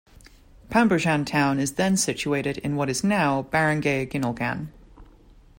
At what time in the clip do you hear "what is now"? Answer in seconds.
2.75-3.43